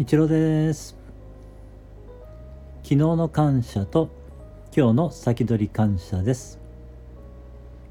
[0.00, 0.96] 一郎です。
[2.84, 4.08] 昨日の感謝と
[4.72, 6.60] 今日の先取り感謝です。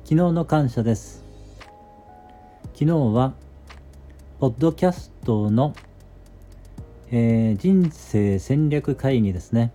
[0.06, 1.26] 昨日の感謝です。
[2.76, 3.34] 昨日は
[4.40, 5.76] ポッドキャストの、
[7.12, 9.74] えー、人生戦略会議ですね。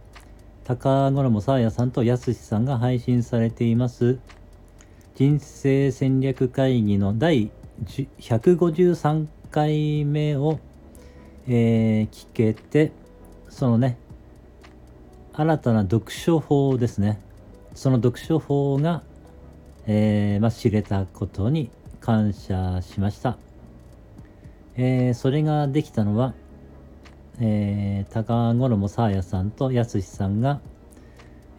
[0.65, 4.19] 高衣さあやさんとやすしさんが配信されています。
[5.17, 7.51] 人生戦略会議の第
[7.85, 10.61] 153回目を
[11.49, 12.93] えー、聞けて
[13.49, 13.99] そのね
[15.35, 17.19] 新たな読書法ですね。
[17.75, 19.03] その読書法が、
[19.87, 23.39] えー、まあ、知れたことに感謝しました、
[24.77, 26.35] えー、それができたのは、
[27.41, 30.61] えー、高衣さあやさんとやすしさんが、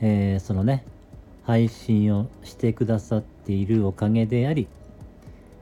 [0.01, 0.85] えそのね
[1.45, 4.67] 配信をしてくださっているおかげであり、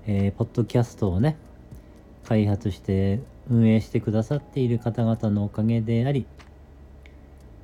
[0.06, 1.38] えポッドキャストをね
[2.26, 3.20] 開発して
[3.52, 6.26] 運営してくださっている方々のおかげであり、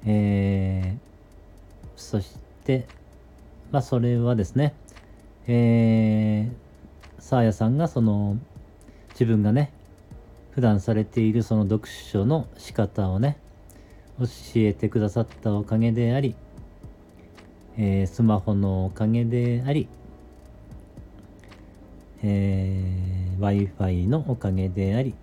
[0.05, 2.85] えー、そして、
[3.71, 4.73] まあ、それはですね、
[5.47, 8.37] えー、サーヤさんがその
[9.11, 9.71] 自分がね
[10.51, 13.37] 普段されているその読書の仕方をね
[14.19, 14.25] 教
[14.57, 16.35] えてくださったおかげであり、
[17.77, 19.87] えー、スマホのおかげであり、
[22.23, 25.15] えー、Wi-Fi のおかげであり、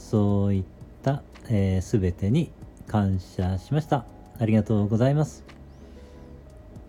[0.00, 0.64] そういっ
[1.02, 2.50] た、えー、全てに
[2.88, 4.06] 感謝しました。
[4.38, 5.44] ありがとうございます。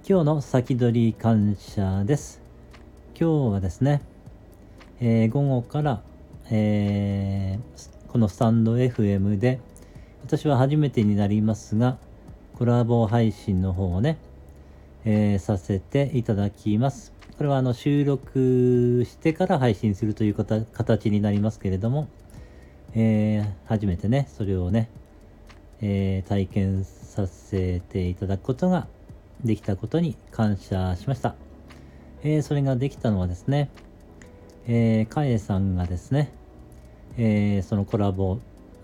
[0.08, 2.42] 今日の先取り感謝です。
[3.20, 4.02] 今日はですね、
[5.02, 6.02] えー、午後から、
[6.50, 9.60] えー、このスタンド FM で、
[10.24, 11.98] 私は初めてになりますが、
[12.56, 14.18] コラボ配信の方をね、
[15.06, 17.14] えー、させていただきます。
[17.38, 22.08] これはあの収録してから配信するという形になりますけれども、
[22.94, 24.90] えー、初めてね、それをね、
[25.82, 28.88] えー、体験させていただくことが
[29.44, 31.36] できたことに感謝しました。
[32.24, 33.70] えー、それができたのはですね、
[34.68, 36.32] えー、カエさんがですね、
[37.18, 38.40] えー、そのコラボ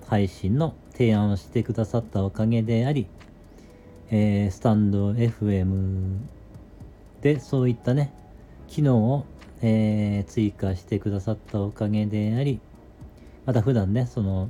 [0.07, 3.07] 配信の提案をしてくださったおかげであり、
[4.09, 6.17] えー、スタンド FM
[7.21, 8.13] でそういったね、
[8.67, 9.25] 機能を、
[9.61, 12.59] えー、追加してくださったおかげであり、
[13.47, 14.49] また普段ね、その、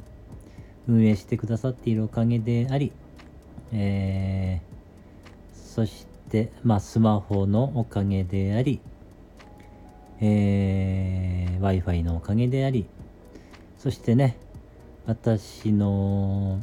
[0.87, 2.91] 運営してくださっているおかげであり、
[3.71, 8.81] えー、そして、まあ、スマホのおかげであり、
[10.19, 12.87] えー、Wi-Fi のおかげであり、
[13.77, 14.35] そしてね、
[15.05, 16.59] 私の、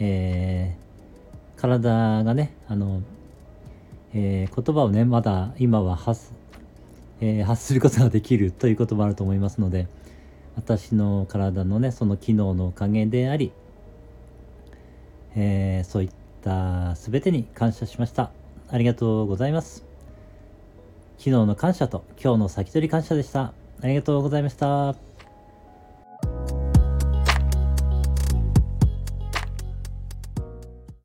[0.00, 3.02] えー、体がね、あの、
[4.14, 6.32] えー、言葉をね、まだ今は発,、
[7.20, 9.86] えー、発することができるということもあると思いますので、
[10.56, 13.52] 私の体のねその機能のおかげであり、
[15.34, 16.10] えー、そういっ
[16.42, 18.30] た全てに感謝しました。
[18.68, 19.84] ありがとうございます。
[21.18, 23.52] 昨日の感謝と今日の先取り感謝でした。
[23.80, 25.11] ありがとうございました。